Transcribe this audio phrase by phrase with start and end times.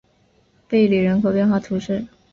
[0.67, 2.07] 贝里人口变化图示